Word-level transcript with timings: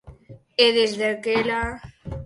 E 0.65 0.67
desde 0.77 1.05
aquela. 1.15 1.61